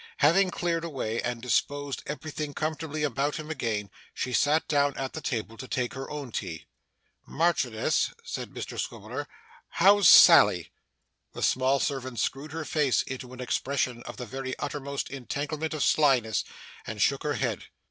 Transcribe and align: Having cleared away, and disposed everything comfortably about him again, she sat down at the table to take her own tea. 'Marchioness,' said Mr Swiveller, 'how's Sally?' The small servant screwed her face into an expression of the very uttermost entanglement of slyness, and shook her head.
Having 0.17 0.49
cleared 0.49 0.83
away, 0.83 1.21
and 1.21 1.43
disposed 1.43 2.01
everything 2.07 2.55
comfortably 2.55 3.03
about 3.03 3.35
him 3.35 3.51
again, 3.51 3.91
she 4.15 4.33
sat 4.33 4.67
down 4.67 4.97
at 4.97 5.13
the 5.13 5.21
table 5.21 5.57
to 5.57 5.67
take 5.67 5.93
her 5.93 6.09
own 6.09 6.31
tea. 6.31 6.65
'Marchioness,' 7.27 8.09
said 8.23 8.49
Mr 8.49 8.79
Swiveller, 8.79 9.27
'how's 9.69 10.09
Sally?' 10.09 10.71
The 11.33 11.43
small 11.43 11.79
servant 11.79 12.19
screwed 12.19 12.51
her 12.51 12.65
face 12.65 13.03
into 13.03 13.31
an 13.31 13.41
expression 13.41 14.01
of 14.07 14.17
the 14.17 14.25
very 14.25 14.57
uttermost 14.57 15.07
entanglement 15.11 15.75
of 15.75 15.83
slyness, 15.83 16.43
and 16.87 16.99
shook 16.99 17.21
her 17.21 17.35
head. 17.35 17.65